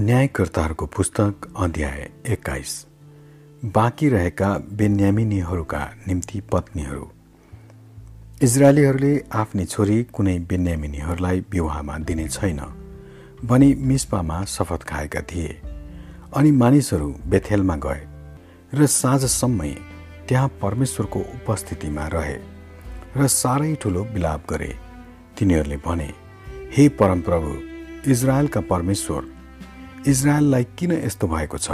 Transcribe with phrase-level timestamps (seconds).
[0.00, 2.86] न्यायकर्ताहरूको पुस्तक अध्याय एक्काइस।
[3.64, 7.08] बाँकी रहेका बेन्यामिनीहरूका निम्ति पत्नीहरू।
[8.42, 12.60] इजरायलीहरूले आफ्नी छोरी कुनै बेन्यामिनीहरूलाई विवाहमा दिने छैन
[13.44, 15.48] भनी मिस्पामा शपथ खाएका थिए।
[16.36, 18.00] अनि मानिसहरू बेथेलमा गए
[18.74, 19.74] र साँझसम्मै
[20.28, 22.38] त्यहाँ परमेश्वरको उपस्थितिमा रहे
[23.16, 24.72] र साह्रै ठुलो विलाप गरे।
[25.38, 26.08] तिनीहरूले भने
[26.72, 27.52] हे परमप्रभु
[28.10, 29.39] इजरायलका परमेश्वर
[30.06, 31.70] इजरायललाई किन यस्तो भएको छ?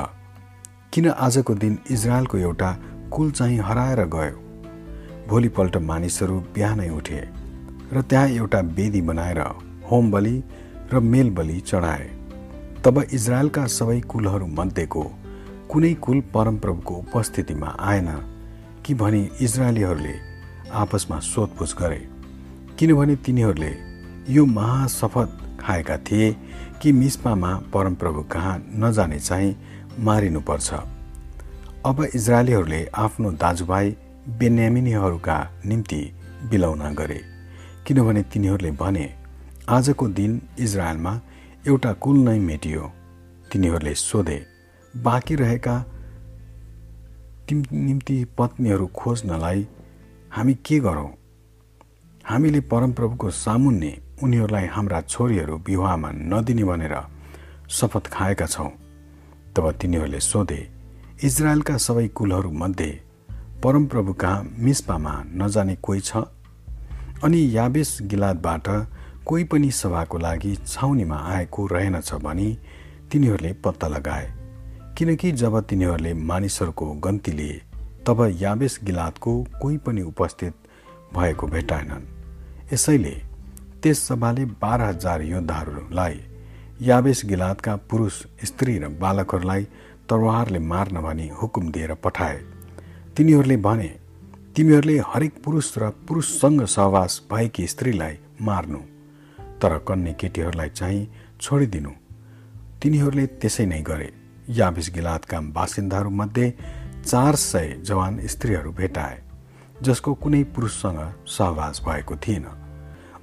[0.93, 2.71] किन आजको दिन इजरायलको एउटा
[3.12, 4.37] कुल चाहिँ हराएर गयो?
[5.29, 7.21] भोलिपल्ट मानिसहरू बिहानै उठे
[7.93, 9.39] र त्यहाँ एउटा वेदी बनाएर
[9.91, 10.43] होम बलि
[10.93, 12.11] र मेल बलि चढाए।
[12.85, 15.05] तब इजरायलका सबै कुलहरू मध्येको
[15.71, 18.11] कुनै कुल परमप्रभुको उपस्थितिमा आएन
[18.85, 20.15] कि भनी इजरायलीहरूले
[20.74, 22.02] आपसमा सोधपुछ गरे।
[22.79, 23.73] किनभने तिनीहरूले
[24.35, 26.32] यो महाशपथ खाएका थिए
[26.82, 29.57] कि मिस्पामा परमप्रभु कहाँ नजाने चाहिँ
[29.99, 30.73] मारिनुपर्छ।
[31.87, 33.96] अब इजरायलीहरूले आफ्नो दाजुभाइ
[34.38, 36.01] बेन्यामिनीहरूका निम्ति
[36.51, 37.21] बिलौना गरे
[37.87, 39.07] किनभने तिनीहरूले भने
[39.68, 41.21] आजको दिन इजरायलमा
[41.66, 42.93] एउटा कुल नै मेटियो।
[43.52, 44.38] तिनीहरूले सोधे
[44.95, 45.84] बाँकी रहेका
[47.52, 49.66] निम्ति पत्नीहरू खोज्नलाई
[50.32, 51.10] हामी के गरौँ?
[52.24, 56.95] हामीले परमप्रभुको सामुन्ने उनीहरूलाई हाम्रा छोरीहरू विवाहमा नदिने भनेर
[57.68, 58.70] शपथ खाएका छौँ।
[59.56, 60.60] तब तिनीहरूले सोधे
[61.24, 62.90] इजरायलका सबै कुलहरू मध्ये
[63.64, 66.16] परमप्रभु कहाँ मिस्पामा नजाने कोही छ?
[67.25, 68.69] अनि याबेस गिलादबाट
[69.26, 72.48] कोही पनि सभाको लागि छाउनीमा आएको रहेनछ भनी
[73.12, 74.32] तिनीहरूले पत्ता लगाए।
[74.98, 77.62] किनकि जब तिनीहरूले मानिसहरूको गन्ती लिए
[78.06, 79.32] तब याबेस गिलादको
[79.62, 80.54] कोही पनि उपस्थित
[81.16, 82.04] भएको भेटाएनन्।
[82.72, 83.14] यसैले
[83.82, 86.21] त्यस सभाले बाह्र हजार योद्धाहरूलाई
[86.81, 89.65] यावेश गिलादका पुरुष स्त्री र बालकहरूलाई
[90.11, 92.39] तरवारले मार्न भनी हुकुम दिएर पठाए।
[93.17, 93.89] तिनीहरूले भने
[94.56, 98.78] तिमीहरूले हरेक पुरुष र पुरुषसँग सहवास भएकी स्त्रीलाई मार्नु
[99.62, 101.09] तर कन्ने केटीहरूलाई चाहिँ
[101.41, 101.91] छोडिदिनु।
[102.83, 104.12] तिनीहरूले त्यसै नै गरे।
[104.49, 106.53] याबिस गिलादका बासिन्दाहरूमध्ये
[107.06, 109.19] चार सय जवान स्त्रीहरू भेटाए
[109.83, 112.47] जसको कुनै पुरुषसँग सहवास भएको थिएन।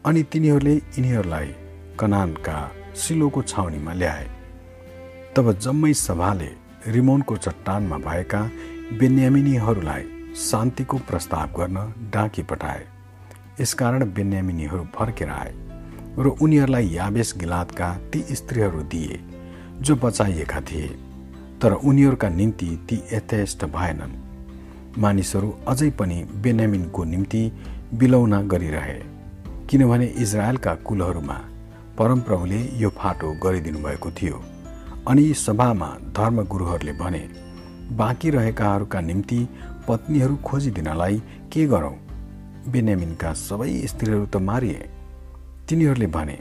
[0.06, 1.48] अनि तिनीहरूले यिनीहरूलाई
[2.00, 2.56] कनानका
[2.96, 4.26] सिलोको छाउनीमा ल्याए।
[5.36, 6.50] तब जम्मै सभाले
[6.88, 8.42] रिमोनको चट्टानमा भएका
[9.00, 10.04] बेन्यामिनीहरूलाई
[10.40, 11.78] शान्तिको प्रस्ताव गर्न
[12.14, 12.84] डाकी पठाए।
[13.62, 15.54] यसकारण बेन्यामिनीहरू फर्केर आए
[16.20, 19.20] र उनीहरूलाई यावेश गिलादका ती स्त्रीहरू दिए
[19.80, 20.88] जो बचाइएका थिए।
[21.62, 24.20] तर उनीहरूका निम्ति ती यथेष्ट भएनन्।
[25.00, 27.42] मानिसहरू अझै पनि बेन्यामिनको निम्ति
[27.94, 29.13] बिलौना गरिरहे।
[29.74, 31.36] किनभने इजरायलका कुलहरूमा
[31.98, 34.42] परमप्रभुले यो फाटो गरिदिनु भएको थियो
[35.08, 37.22] अनि सभामा धर्मगुरुहरूले भने
[37.98, 39.40] बाँकी रहेकाहरूका निम्ति
[39.88, 41.18] पत्नीहरू खोजिदिनलाई
[41.54, 41.96] के गरौँ?
[42.70, 44.90] बेन्यामिनका सबै स्त्रीहरू त मारिए।
[45.68, 46.38] तिनीहरूले भने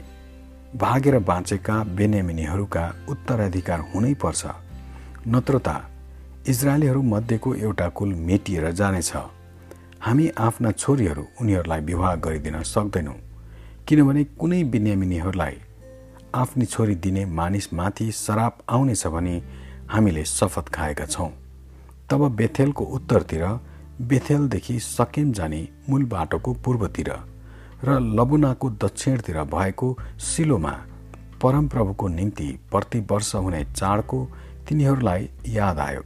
[0.77, 4.45] भागेर बाँचेका बेन्यामिनीहरूका उत्तराधिकार हुनै पर्छ
[5.27, 5.81] नत्र त
[6.47, 9.11] इजरायलीहरू मध्येको एउटा कुल मेटिएर जानेछ।
[10.05, 13.13] हामी आफ्ना छोरीहरू उनीहरूलाई विवाह गरिदिन सक्दैनौँ।
[13.87, 15.55] किनभने कुनै बिन्यामिनीहरूलाई
[16.35, 19.35] आफ्नी छोरी दिने मानिसमाथि शराब आउनेछ भने
[19.89, 21.29] हामीले शपथ खाएका छौँ।
[22.09, 23.45] तब बेथेलको उत्तरतिर
[24.03, 27.11] बेथेलदेखि सकेम जाने मूल बाटोको पूर्वतिर
[27.85, 30.75] र लबुनाको दक्षिणतिर भएको सिलोमा
[31.41, 34.25] परमप्रभुको निम्ति प्रतिवर्ष हुने चाडको
[34.67, 36.03] तिनीहरूलाई याद आयो।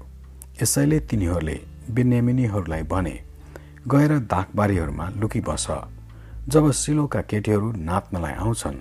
[0.62, 1.60] यसैले तिनीहरूले
[1.92, 3.22] बेन्यामिनीहरूलाई भने
[3.88, 5.66] गएर दागबारीहरूमा लुकी बस
[6.50, 8.80] जब सिलोका केटीहरू नाच्नलाई आउँछन्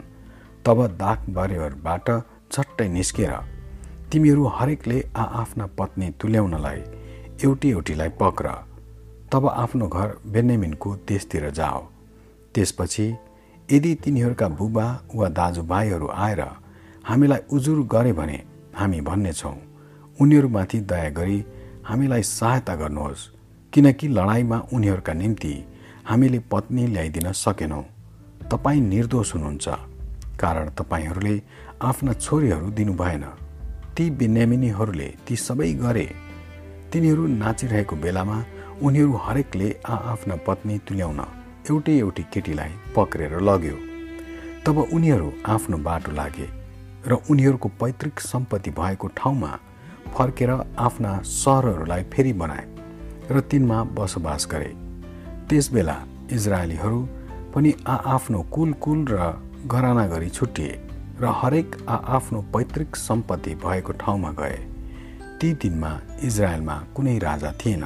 [0.66, 2.08] तब दागबारीहरूबाट
[2.52, 3.32] झट्टै निस्केर
[4.12, 6.80] तिमीहरू हरेकले आआफ्ना पत्नी तुल्याउनलाई
[7.44, 8.46] एउटी एउटीलाई पक्र।
[9.32, 11.80] तब आफ्नो घर बेन्यामिनको देशतिर जाओ।
[12.54, 13.06] त्यसपछि
[13.68, 16.42] यदि तिनीहरूका बुबा वा दाजुभाइहरू आएर
[17.06, 18.42] हामीलाई उजुर गरे भने
[18.74, 19.56] हामी भन्नेछौँ
[20.18, 21.38] उनीहरूमाथि दया गरी
[21.86, 23.30] हामीलाई सहायता गर्नुहोस्।
[23.76, 25.52] किनकि लडाइँमा उनीहरूका निम्ति
[26.08, 27.82] हामीले पत्नी ल्याइदिन सकेनौँ।
[28.50, 29.68] तपाईँ निर्दोष हुनुहुन्छ
[30.40, 31.34] कारण तपाईँहरूले
[31.84, 33.24] आफ्ना छोरीहरू दिनु भएन
[33.96, 36.06] ती बिन्यामिनीहरूले ती सबै गरे।
[36.92, 38.36] तिनीहरू नाचिरहेको बेलामा
[38.80, 41.20] उनीहरू हरेकले आफ्ना पत्नी तुल्याउन
[41.68, 43.76] एउटै एउटी केटीलाई पक्रेर लग्यो।
[44.64, 46.48] तब उनीहरू आफ्नो बाटो लागे
[47.06, 49.52] र उनीहरूको पैतृक सम्पत्ति भएको ठाउँमा
[50.16, 52.64] फर्केर आफ्ना सहरहरूलाई फेरि बनाए।
[53.30, 54.72] र तिनमा बसोबास गरे।
[55.48, 55.96] त्यसबेला
[56.32, 57.00] इजरायलीहरू
[57.54, 59.16] पनि आआफ्नो कुल कुल र
[59.66, 60.72] घराना गरी छुट्टिए
[61.20, 64.58] र हरेक आफ्नो पैतृक सम्पत्ति भएको ठाउँमा गए।
[65.40, 65.92] ती दिनमा
[66.22, 67.84] इजरायलमा कुनै राजा थिएन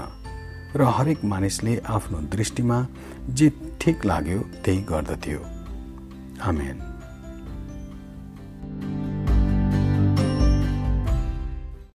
[0.77, 2.87] र हरेक मानिसले आफ्नो दृष्टिमा
[3.31, 3.51] जे
[3.81, 5.41] ठिक लाग्यो त्यही गर्दथ्यो।
[6.43, 6.90] आमेन।